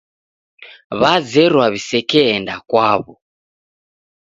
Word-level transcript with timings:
Wazerwa 1.01 1.65
w'isekeenda 1.73 2.53
kwaw'o. 2.69 3.13